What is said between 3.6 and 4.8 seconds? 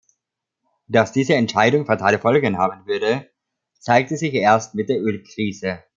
zeigte sich erst